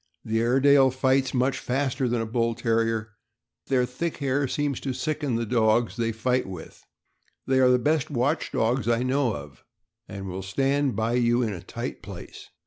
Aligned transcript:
The 0.25 0.39
Airedale 0.41 0.89
fights 0.89 1.31
much 1.31 1.59
faster 1.59 2.07
than 2.09 2.21
the 2.21 2.25
Bull 2.25 2.55
Terrier, 2.55 2.97
and 2.99 3.07
their 3.67 3.85
thick 3.85 4.17
hair 4.17 4.47
seems 4.47 4.79
to 4.79 4.93
sicken 4.93 5.35
the 5.35 5.45
dogs 5.45 5.95
they 5.95 6.11
fight 6.11 6.47
with. 6.47 6.83
They 7.45 7.59
are 7.59 7.69
the 7.69 7.77
best 7.77 8.09
watch 8.09 8.51
dogs 8.51 8.87
I 8.87 9.03
know 9.03 9.35
of, 9.35 9.63
and 10.09 10.25
will 10.27 10.41
stand 10.41 10.95
by 10.95 11.13
you 11.13 11.43
in 11.43 11.53
a 11.53 11.61
tight 11.61 12.01
place. 12.01 12.49